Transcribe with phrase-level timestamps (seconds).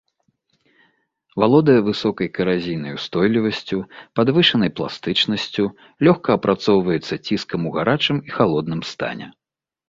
[1.41, 3.77] Валодае высокай каразійнай устойлівасцю,
[4.21, 5.65] падвышанай пластычнасцю,
[6.09, 9.27] лёгка апрацоўваецца ціскам ў гарачым і халодным стане.